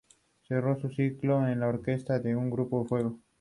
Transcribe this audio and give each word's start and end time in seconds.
Cerró 0.47 0.79
su 0.79 0.89
ciclo 0.89 1.41
de 1.41 1.63
orquestas 1.63 2.25
en 2.25 2.39
el 2.39 2.49
Grupo 2.49 2.85
Fuego. 2.85 3.19